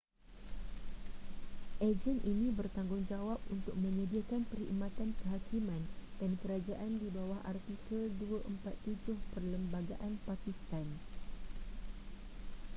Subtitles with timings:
[1.89, 5.83] agen ini bertanggungjawab untuk menyediakan perkhidmatan kehakiman
[6.19, 10.87] dan kerajaan di bawah artikel 247 perlembagaan pakistan